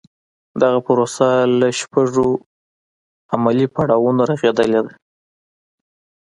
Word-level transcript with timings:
دغه 0.61 0.79
پروسه 0.87 1.27
له 1.59 1.67
شپږو 1.79 2.27
عملي 3.33 3.67
پړاوونو 3.75 4.21
رغېدلې 4.31 4.81
ده. 4.85 4.93